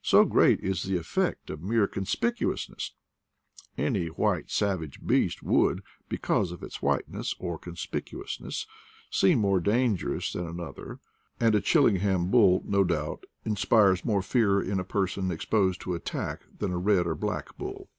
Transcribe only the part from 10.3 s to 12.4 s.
than an other; and a Chillingham